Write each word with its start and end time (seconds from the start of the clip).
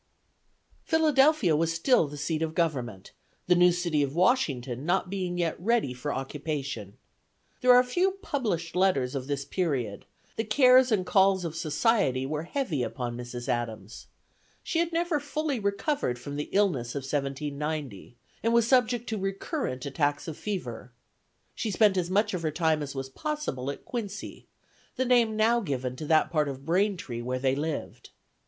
Philadelphia 0.83 1.55
was 1.55 1.71
still 1.71 2.07
the 2.07 2.17
seat 2.17 2.41
of 2.41 2.55
government, 2.55 3.11
the 3.45 3.53
new 3.53 3.71
city 3.71 4.01
of 4.01 4.15
Washington 4.15 4.83
not 4.83 5.11
being 5.11 5.37
yet 5.37 5.55
ready 5.61 5.93
for 5.93 6.11
occupation. 6.11 6.97
There 7.59 7.71
are 7.75 7.83
few 7.83 8.13
published 8.23 8.75
letters 8.75 9.13
of 9.13 9.27
this 9.27 9.45
period; 9.45 10.05
the 10.37 10.43
cares 10.43 10.91
and 10.91 11.05
calls 11.05 11.45
of 11.45 11.55
society 11.55 12.25
were 12.25 12.41
heavy 12.41 12.81
upon 12.81 13.15
Mrs. 13.15 13.47
Adams. 13.47 14.07
She 14.63 14.79
had 14.79 14.91
never 14.91 15.19
fully 15.19 15.59
recovered 15.59 16.17
from 16.17 16.35
the 16.35 16.49
illness 16.51 16.95
of 16.95 17.03
1790, 17.03 18.15
and 18.41 18.53
was 18.53 18.67
subject 18.67 19.07
to 19.09 19.19
recurrent 19.19 19.85
attacks 19.85 20.27
of 20.27 20.35
fever. 20.35 20.91
She 21.53 21.69
spent 21.69 21.95
as 21.95 22.09
much 22.09 22.33
of 22.33 22.41
her 22.41 22.49
time 22.49 22.81
as 22.81 22.95
was 22.95 23.09
possible 23.09 23.69
at 23.69 23.85
Quincy, 23.85 24.47
the 24.95 25.05
name 25.05 25.35
now 25.35 25.59
given 25.59 25.95
to 25.97 26.07
that 26.07 26.31
part 26.31 26.49
of 26.49 26.65
Braintree 26.65 27.21
where 27.21 27.37
they 27.37 27.53
lived. 27.53 28.09